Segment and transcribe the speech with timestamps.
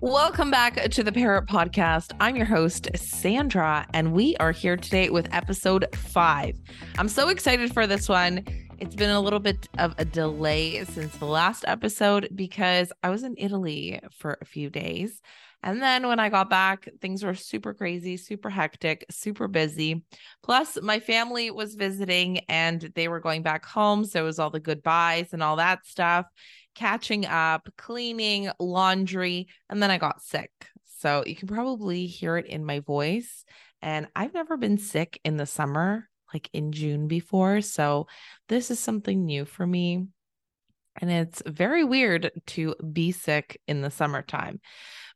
[0.00, 2.12] Welcome back to the Parrot Podcast.
[2.20, 6.56] I'm your host, Sandra, and we are here today with episode five.
[6.98, 8.44] I'm so excited for this one.
[8.78, 13.24] It's been a little bit of a delay since the last episode because I was
[13.24, 15.20] in Italy for a few days.
[15.64, 20.04] And then when I got back, things were super crazy, super hectic, super busy.
[20.44, 24.04] Plus, my family was visiting and they were going back home.
[24.04, 26.26] So it was all the goodbyes and all that stuff,
[26.78, 29.48] catching up, cleaning, laundry.
[29.68, 30.52] And then I got sick.
[31.00, 33.44] So you can probably hear it in my voice.
[33.82, 37.62] And I've never been sick in the summer, like in June before.
[37.62, 38.06] So
[38.48, 40.06] this is something new for me.
[41.00, 44.60] And it's very weird to be sick in the summertime.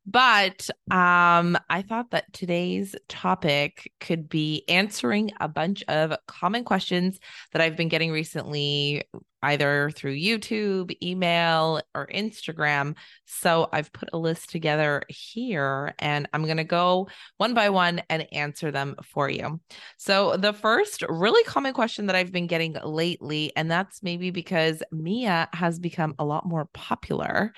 [0.04, 7.20] But um, I thought that today's topic could be answering a bunch of common questions
[7.52, 9.04] that I've been getting recently,
[9.44, 12.96] either through YouTube, email, or Instagram.
[13.26, 18.02] So I've put a list together here and I'm going to go one by one
[18.10, 19.60] and answer them for you.
[19.98, 24.82] So the first really common question that I've been getting lately, and that's maybe because
[24.90, 27.52] Mia has become a lot more popular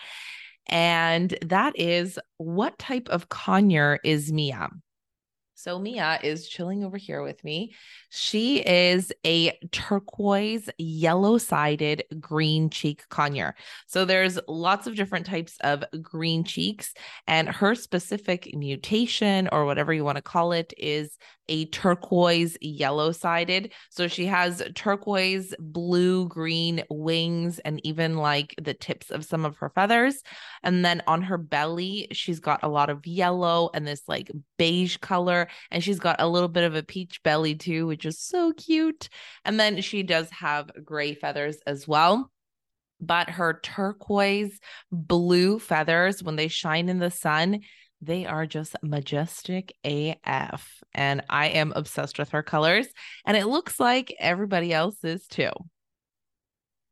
[0.67, 4.69] and that is what type of conure is Mia?
[5.65, 7.75] So Mia is chilling over here with me.
[8.11, 13.55] She is a turquoise yellow sided green cheek conure.
[13.87, 16.93] So there's lots of different types of green cheeks
[17.27, 21.17] and her specific mutation or whatever you want to call it is
[21.49, 23.73] a turquoise yellow sided.
[23.91, 29.57] So she has turquoise, blue, green wings, and even like the tips of some of
[29.59, 30.23] her feathers.
[30.63, 34.97] And then on her belly, she's got a lot of yellow and this like beige
[34.99, 35.49] color.
[35.71, 39.09] And she's got a little bit of a peach belly too, which is so cute.
[39.45, 42.31] And then she does have gray feathers as well
[43.01, 44.59] but her turquoise
[44.91, 47.61] blue feathers, when they shine in the sun,
[48.01, 50.83] they are just majestic AF.
[50.95, 52.87] And I am obsessed with her colors.
[53.25, 55.51] And it looks like everybody else is too.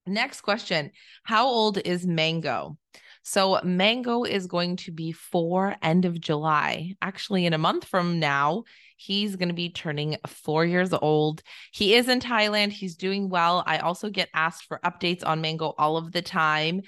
[0.07, 0.91] Next question
[1.23, 2.77] How old is Mango?
[3.25, 6.95] So, Mango is going to be four end of July.
[7.01, 8.65] Actually, in a month from now,
[8.97, 11.43] he's going to be turning four years old.
[11.73, 12.73] He is in Thailand.
[12.73, 13.63] He's doing well.
[13.65, 16.83] I also get asked for updates on Mango all of the time.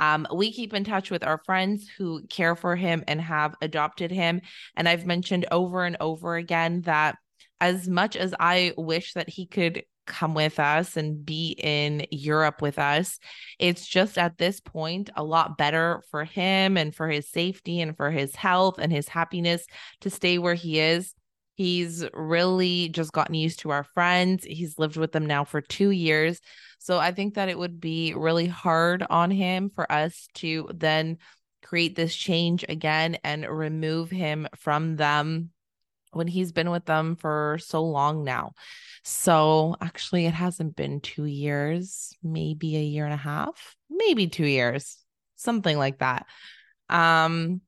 [0.00, 4.10] Um, we keep in touch with our friends who care for him and have adopted
[4.10, 4.40] him.
[4.74, 7.18] And I've mentioned over and over again that
[7.60, 12.62] as much as I wish that he could come with us and be in Europe
[12.62, 13.18] with us.
[13.58, 17.96] It's just at this point a lot better for him and for his safety and
[17.96, 19.64] for his health and his happiness
[20.00, 21.14] to stay where he is.
[21.60, 24.44] He's really just gotten used to our friends.
[24.44, 26.40] He's lived with them now for two years.
[26.78, 31.18] So I think that it would be really hard on him for us to then
[31.62, 35.50] create this change again and remove him from them
[36.12, 38.52] when he's been with them for so long now.
[39.04, 44.46] So actually, it hasn't been two years, maybe a year and a half, maybe two
[44.46, 44.96] years,
[45.36, 46.24] something like that.
[46.88, 47.60] Um,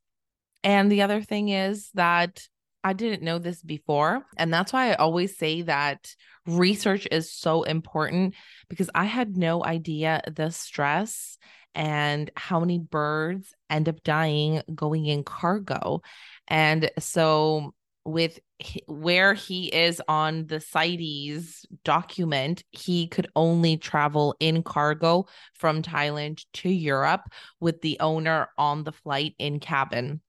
[0.64, 2.48] and the other thing is that
[2.84, 4.26] I didn't know this before.
[4.36, 6.14] And that's why I always say that
[6.46, 8.34] research is so important
[8.68, 11.38] because I had no idea the stress
[11.74, 16.02] and how many birds end up dying going in cargo.
[16.48, 18.40] And so, with
[18.86, 26.44] where he is on the CITES document, he could only travel in cargo from Thailand
[26.54, 27.22] to Europe
[27.60, 30.20] with the owner on the flight in cabin.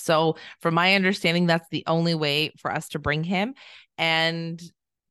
[0.00, 3.54] So, from my understanding, that's the only way for us to bring him.
[3.98, 4.60] And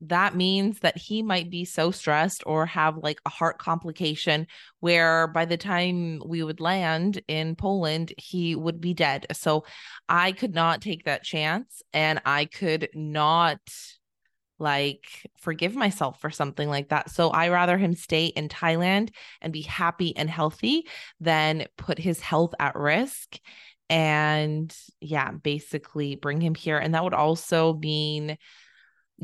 [0.02, 4.48] that means that he might be so stressed or have like a heart complication
[4.80, 9.28] where by the time we would land in Poland, he would be dead.
[9.34, 9.66] So,
[10.08, 13.60] I could not take that chance and I could not
[14.60, 17.10] like forgive myself for something like that.
[17.10, 19.12] So I rather him stay in Thailand
[19.42, 20.88] and be happy and healthy
[21.20, 23.40] than put his health at risk
[23.90, 26.78] and yeah, basically bring him here.
[26.78, 28.38] And that would also mean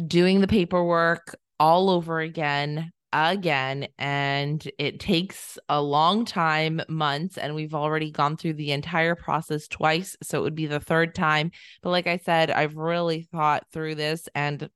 [0.08, 3.88] doing the paperwork all over again, again.
[3.98, 9.68] And it takes a long time, months, and we've already gone through the entire process
[9.68, 10.18] twice.
[10.24, 11.52] So it would be the third time.
[11.82, 14.70] But like I said, I've really thought through this and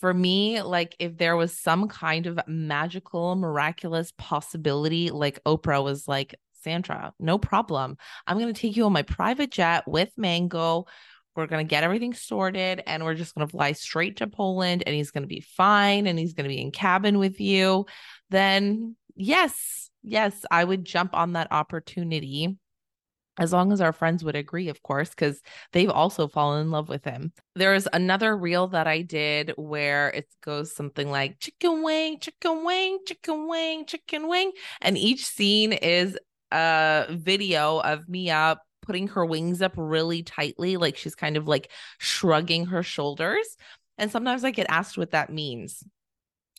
[0.00, 6.08] for me, like if there was some kind of magical, miraculous possibility, like Oprah was
[6.08, 7.96] like, Sandra, no problem.
[8.26, 10.86] I'm going to take you on my private jet with Mango.
[11.36, 14.82] We're going to get everything sorted and we're just going to fly straight to Poland
[14.84, 17.86] and he's going to be fine and he's going to be in cabin with you.
[18.30, 22.56] Then, yes, yes, I would jump on that opportunity.
[23.38, 25.40] as long as our friends would agree, of course, because
[25.72, 27.32] they've also fallen in love with him.
[27.54, 32.98] There's another reel that I did where it goes something like chicken wing, chicken wing,
[33.06, 34.52] chicken wing, chicken wing.
[34.82, 36.18] And each scene is
[36.52, 41.70] a video of Mia putting her wings up really tightly, like she's kind of like
[41.98, 43.56] shrugging her shoulders.
[43.98, 45.84] And sometimes I get asked what that means.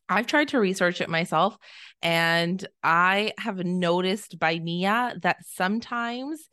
[0.08, 1.58] I've tried to research it myself,
[2.02, 6.50] and I have noticed by Mia that sometimes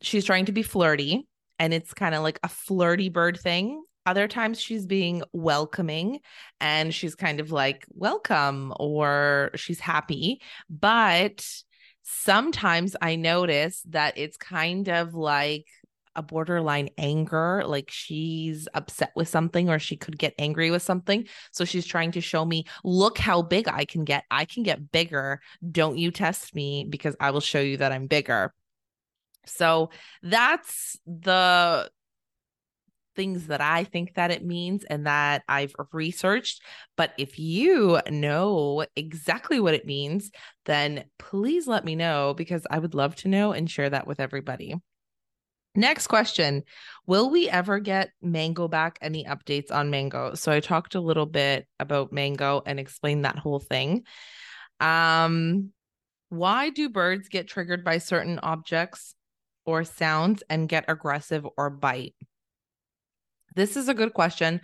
[0.00, 1.26] she's trying to be flirty
[1.58, 3.82] and it's kind of like a flirty bird thing.
[4.04, 6.20] Other times she's being welcoming
[6.60, 10.40] and she's kind of like, welcome, or she's happy.
[10.68, 11.46] But
[12.02, 15.66] sometimes I notice that it's kind of like
[16.14, 21.26] a borderline anger, like she's upset with something or she could get angry with something.
[21.52, 24.24] So she's trying to show me, look how big I can get.
[24.30, 25.40] I can get bigger.
[25.70, 28.52] Don't you test me because I will show you that I'm bigger.
[29.46, 29.90] So
[30.22, 31.90] that's the
[33.14, 36.62] things that I think that it means and that I've researched.
[36.96, 40.30] But if you know exactly what it means,
[40.64, 44.20] then please let me know because I would love to know and share that with
[44.20, 44.74] everybody.
[45.74, 46.64] Next question
[47.06, 48.98] Will we ever get Mango back?
[49.00, 50.34] Any updates on Mango?
[50.34, 54.04] So I talked a little bit about Mango and explained that whole thing.
[54.80, 55.70] Um,
[56.28, 59.14] why do birds get triggered by certain objects
[59.64, 62.14] or sounds and get aggressive or bite?
[63.54, 64.60] This is a good question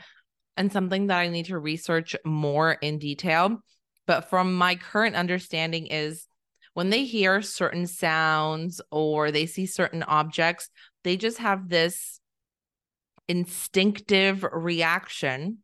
[0.56, 3.62] and something that I need to research more in detail.
[4.06, 6.26] But from my current understanding is
[6.74, 10.70] when they hear certain sounds or they see certain objects,
[11.04, 12.20] they just have this
[13.28, 15.58] instinctive reaction.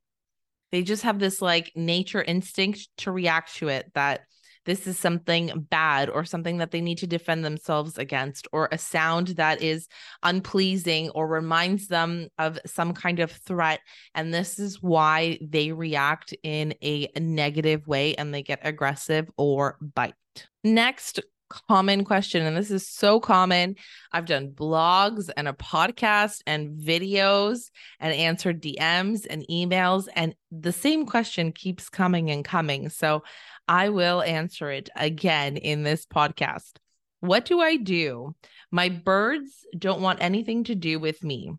[0.72, 4.22] They just have this like nature instinct to react to it that
[4.64, 8.78] this is something bad or something that they need to defend themselves against, or a
[8.78, 9.88] sound that is
[10.22, 13.80] unpleasing or reminds them of some kind of threat.
[14.14, 19.78] And this is why they react in a negative way and they get aggressive or
[19.80, 20.14] bite.
[20.62, 21.20] Next
[21.68, 23.76] common question, and this is so common.
[24.12, 27.70] I've done blogs and a podcast and videos
[28.00, 32.88] and answered DMs and emails, and the same question keeps coming and coming.
[32.88, 33.22] So
[33.68, 36.72] I will answer it again in this podcast.
[37.20, 38.34] What do I do?
[38.70, 41.52] My birds don't want anything to do with me.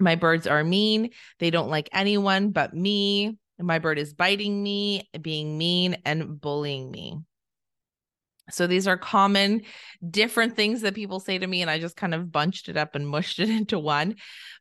[0.00, 1.10] My birds are mean.
[1.40, 3.36] They don't like anyone but me.
[3.58, 7.18] My bird is biting me, being mean, and bullying me.
[8.50, 9.62] So these are common,
[10.08, 12.94] different things that people say to me, and I just kind of bunched it up
[12.94, 14.16] and mushed it into one.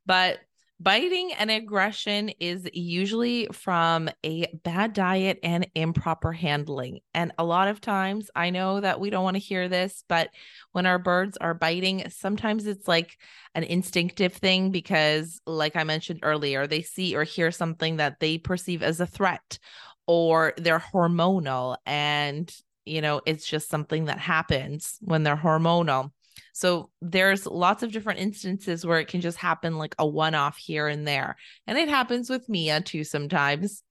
[0.06, 0.39] But
[0.80, 7.00] biting and aggression is usually from a bad diet and improper handling.
[7.13, 10.30] And a lot of times, I know that we don't want to hear this, but
[10.74, 13.18] when our birds are biting, sometimes it's like
[13.56, 18.38] an instinctive thing because, like I mentioned earlier, they see or hear something that they
[18.38, 19.57] perceive as a threat
[20.06, 22.54] or they're hormonal and
[22.88, 26.12] you know, it's just something that happens when they're hormonal.
[26.54, 30.57] So there's lots of different instances where it can just happen like a one off
[30.57, 31.36] here and there.
[31.68, 33.84] And it happens with Mia too sometimes.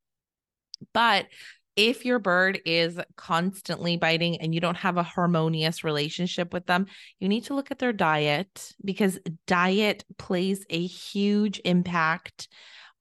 [0.92, 1.26] But
[1.76, 6.86] if your bird is constantly biting and you don't have a harmonious relationship with them,
[7.20, 12.48] you need to look at their diet because diet plays a huge impact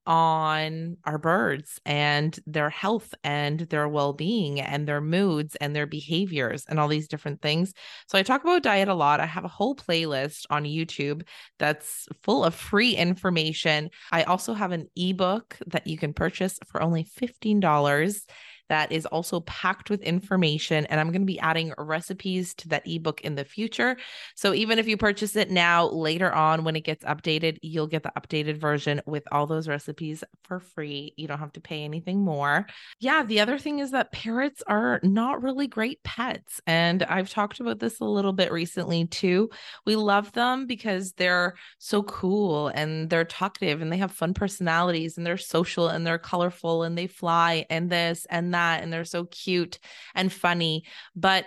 [0.06, 6.64] on our birds and their health and their well-being and their moods and their behaviors
[6.68, 7.72] and all these different things.
[8.08, 9.20] So I talk about diet a lot.
[9.20, 11.22] I have a whole playlist on YouTube
[11.58, 13.90] that's full of free information.
[14.12, 18.22] I also have an ebook that you can purchase for only $15
[18.68, 20.86] that is also packed with information.
[20.86, 23.96] And I'm going to be adding recipes to that ebook in the future.
[24.34, 28.02] So even if you purchase it now, later on when it gets updated, you'll get
[28.02, 31.14] the updated version with all those recipes for free.
[31.16, 32.66] You don't have to pay anything more.
[33.00, 33.24] Yeah.
[33.24, 36.60] The other thing is that parrots are not really great pets.
[36.66, 39.50] And I've talked about this a little bit recently too.
[39.84, 45.16] We love them because they're so cool and they're talkative and they have fun personalities
[45.16, 48.92] and they're social and they're colorful and they fly and this and that that and
[48.92, 49.78] they're so cute
[50.14, 50.84] and funny
[51.14, 51.46] but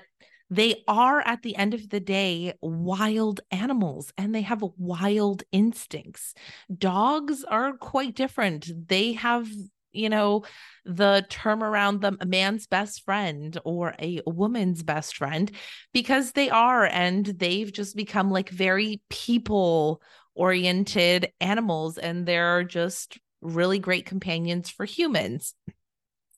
[0.50, 6.34] they are at the end of the day wild animals and they have wild instincts.
[6.76, 8.72] Dogs are quite different.
[8.88, 9.48] They have
[9.92, 10.44] you know
[10.86, 15.52] the term around them a man's best friend or a woman's best friend
[15.94, 20.02] because they are and they've just become like very people
[20.36, 25.56] oriented animals and they're just really great companions for humans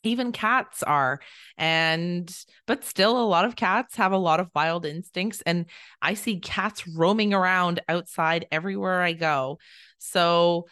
[0.03, 1.19] even cats are.
[1.57, 2.33] And
[2.67, 5.65] but still a lot of cats have a lot of wild instincts and
[6.01, 9.59] i see cats roaming around outside everywhere i go.
[9.99, 10.67] So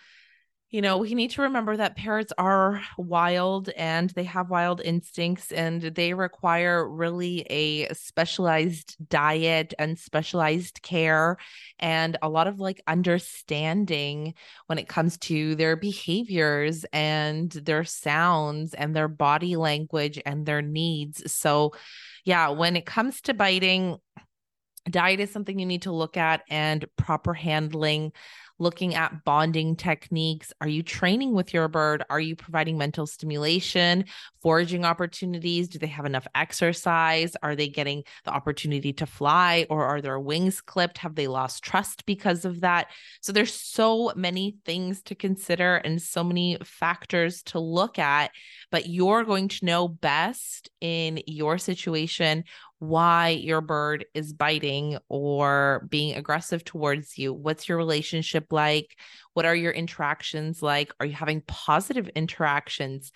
[0.72, 5.52] you know, we need to remember that parrots are wild and they have wild instincts
[5.52, 11.38] and they require really a specialized diet and specialized care
[11.80, 14.36] and a lot of like understanding
[14.68, 20.62] when it comes to their behaviors and their sounds and their body language and their
[20.62, 21.34] needs.
[21.34, 21.74] So,
[22.26, 23.98] yeah, when it comes to biting,
[24.88, 28.12] diet is something you need to look at and proper handling
[28.60, 30.54] looking at bonding techniques?
[30.62, 32.04] Are you training with your bird?
[32.10, 34.06] Are you providing mental stimulation,
[34.42, 35.70] foraging opportunities?
[35.70, 37.36] Do they have enough exercise?
[37.42, 41.00] Are they getting the opportunity to fly or are their wings clipped?
[41.00, 42.88] Have they lost trust because of that?
[43.22, 48.32] So there's so many things to consider and so many factors to look at,
[48.72, 52.44] but you're going to know best in your situation
[52.80, 57.34] why your bird is biting or being aggressive towards you.
[57.34, 58.98] What's your relationship like?
[59.34, 60.94] What are your interactions like?
[61.00, 63.12] Are you having positive interactions?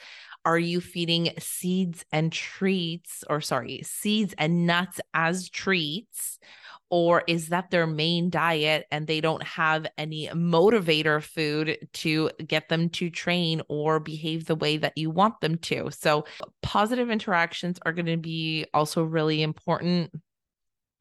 [0.45, 6.39] Are you feeding seeds and treats, or sorry, seeds and nuts as treats?
[6.93, 12.69] Or is that their main diet and they don't have any motivator food to get
[12.69, 15.89] them to train or behave the way that you want them to?
[15.89, 16.25] So,
[16.61, 20.11] positive interactions are going to be also really important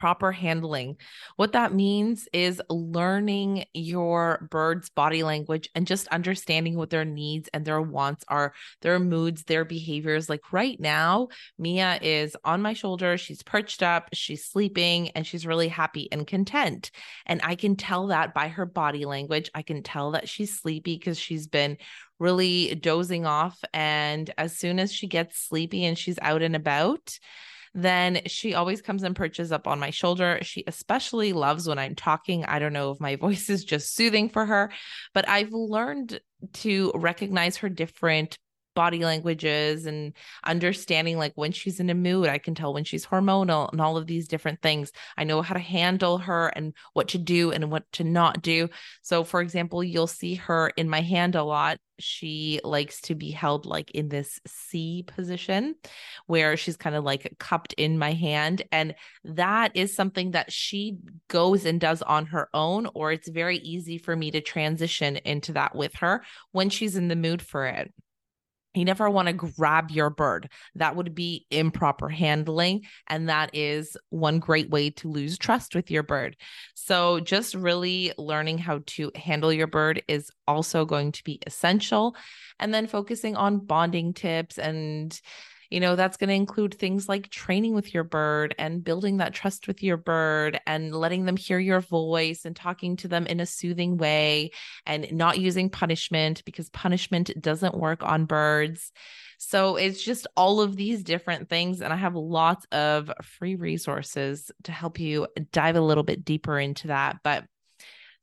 [0.02, 0.96] proper handling.
[1.36, 7.48] What that means is learning your bird's body language and just understanding what their needs
[7.54, 10.28] and their wants are, their moods, their behaviors.
[10.28, 15.46] Like right now, Mia is on my shoulder, she's perched up, she's sleeping, and she's
[15.46, 16.90] really happy and content.
[17.24, 19.52] And I can tell that by her body language.
[19.54, 21.76] I can tell that she's sleepy because she's been
[22.18, 23.62] really dozing off.
[23.72, 27.16] And as soon as she gets sleepy and she's out and about,
[27.74, 30.38] then she always comes and perches up on my shoulder.
[30.42, 32.44] She especially loves when I'm talking.
[32.44, 34.72] I don't know if my voice is just soothing for her,
[35.14, 36.20] but I've learned
[36.54, 38.38] to recognize her different
[38.74, 40.12] body languages and
[40.44, 43.96] understanding like when she's in a mood i can tell when she's hormonal and all
[43.96, 47.70] of these different things i know how to handle her and what to do and
[47.70, 48.68] what to not do
[49.02, 53.30] so for example you'll see her in my hand a lot she likes to be
[53.30, 55.74] held like in this C position
[56.26, 58.62] where she's kind of like cupped in my hand.
[58.72, 60.98] And that is something that she
[61.28, 65.52] goes and does on her own, or it's very easy for me to transition into
[65.52, 67.92] that with her when she's in the mood for it.
[68.74, 70.48] You never want to grab your bird.
[70.76, 72.86] That would be improper handling.
[73.06, 76.36] And that is one great way to lose trust with your bird.
[76.74, 82.16] So, just really learning how to handle your bird is also going to be essential.
[82.58, 85.18] And then focusing on bonding tips and
[85.72, 89.32] you know, that's going to include things like training with your bird and building that
[89.32, 93.40] trust with your bird and letting them hear your voice and talking to them in
[93.40, 94.50] a soothing way
[94.84, 98.92] and not using punishment because punishment doesn't work on birds.
[99.38, 101.80] So it's just all of these different things.
[101.80, 106.60] And I have lots of free resources to help you dive a little bit deeper
[106.60, 107.20] into that.
[107.24, 107.44] But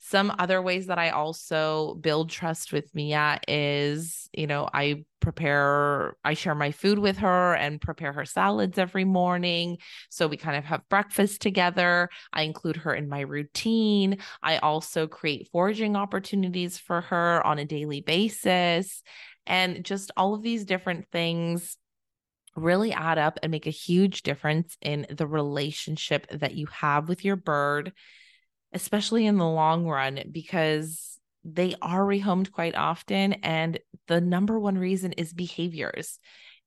[0.02, 6.16] some other ways that I also build trust with Mia is, you know, I prepare,
[6.24, 9.78] I share my food with her and prepare her salads every morning.
[10.10, 12.10] So we kind of have breakfast together.
[12.32, 14.20] I include her in my routine.
[14.42, 19.04] I also create foraging opportunities for her on a daily basis.
[19.46, 21.76] And just all of these different things
[22.56, 27.26] really add up and make a huge difference in the relationship that you have with
[27.26, 27.92] your bird
[28.74, 33.34] especially in the long run, because they are rehomed quite often.
[33.34, 36.20] And the number one reason is behaviors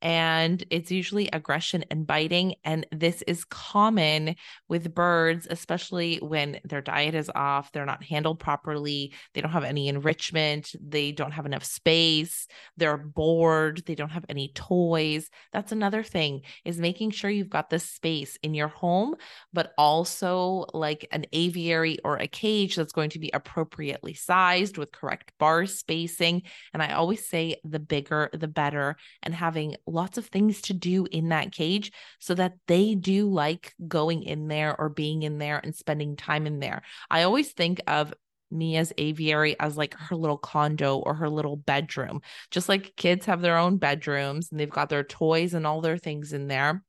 [0.02, 2.56] and it's usually aggression and biting.
[2.64, 4.35] And this is common
[4.68, 9.64] with birds, especially when their diet is off, they're not handled properly, they don't have
[9.64, 15.30] any enrichment, they don't have enough space, they're bored, they don't have any toys.
[15.52, 19.14] That's another thing is making sure you've got the space in your home,
[19.52, 24.90] but also like an aviary or a cage that's going to be appropriately sized with
[24.90, 26.42] correct bar spacing.
[26.75, 31.06] And I always say the bigger, the better, and having lots of things to do
[31.11, 35.61] in that cage so that they do like going in there or being in there
[35.62, 36.82] and spending time in there.
[37.11, 38.12] I always think of
[38.50, 42.20] Mia's aviary as like her little condo or her little bedroom.
[42.50, 45.99] Just like kids have their own bedrooms and they've got their toys and all their
[45.99, 46.82] things in there.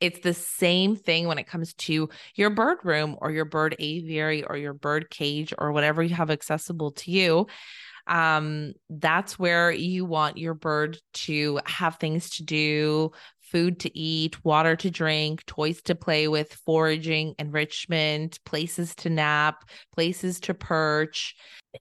[0.00, 4.44] It's the same thing when it comes to your bird room or your bird aviary
[4.44, 7.46] or your bird cage or whatever you have accessible to you
[8.06, 13.10] Um, that's where you want your bird to have things to do,
[13.40, 19.68] food to eat, water to drink, toys to play with, foraging, enrichment, places to nap,
[19.94, 21.34] places to perch,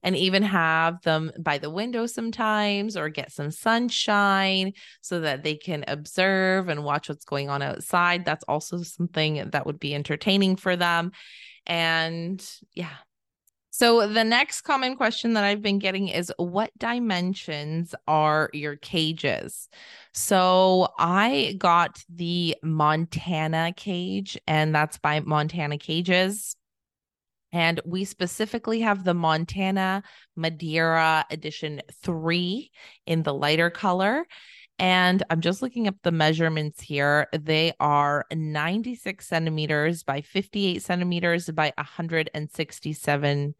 [0.04, 5.56] and even have them by the window sometimes or get some sunshine so that they
[5.56, 8.26] can observe and watch what's going on outside.
[8.26, 11.12] That's also something that would be entertaining for them.
[11.66, 12.96] And yeah,
[13.78, 19.68] so the next common question that I've been getting is what dimensions are your cages?
[20.14, 26.56] So I got the Montana cage and that's by Montana Cages.
[27.52, 30.04] And we specifically have the Montana
[30.38, 32.72] Madeira Edition 3
[33.06, 34.26] in the lighter color.
[34.78, 37.28] And I'm just looking up the measurements here.
[37.32, 43.56] They are 96 centimeters by 58 centimeters by 167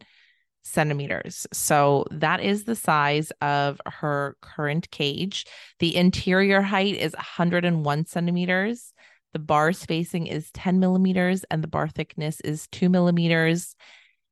[0.62, 1.46] centimeters.
[1.52, 5.46] So that is the size of her current cage.
[5.78, 8.92] The interior height is 101 centimeters.
[9.32, 13.76] The bar spacing is 10 millimeters and the bar thickness is two millimeters.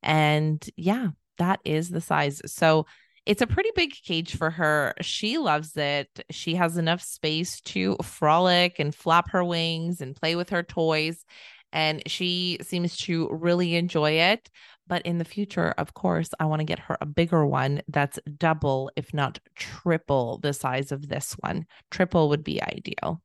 [0.02, 2.42] And yeah, that is the size.
[2.46, 2.86] So
[3.26, 4.94] it's a pretty big cage for her.
[5.00, 6.24] She loves it.
[6.30, 11.24] She has enough space to frolic and flap her wings and play with her toys.
[11.72, 14.50] And she seems to really enjoy it.
[14.86, 18.18] But in the future, of course, I want to get her a bigger one that's
[18.36, 21.66] double, if not triple, the size of this one.
[21.90, 23.22] Triple would be ideal.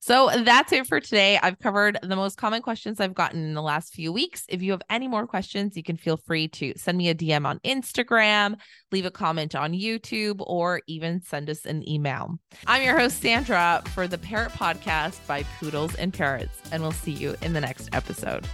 [0.00, 1.38] So that's it for today.
[1.42, 4.44] I've covered the most common questions I've gotten in the last few weeks.
[4.48, 7.46] If you have any more questions, you can feel free to send me a DM
[7.46, 8.56] on Instagram,
[8.90, 12.38] leave a comment on YouTube, or even send us an email.
[12.66, 17.12] I'm your host, Sandra, for the Parrot Podcast by Poodles and Parrots, and we'll see
[17.12, 18.46] you in the next episode.